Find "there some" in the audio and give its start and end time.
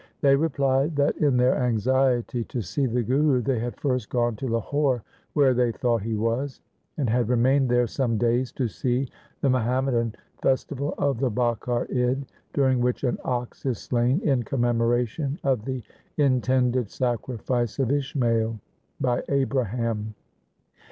7.67-8.17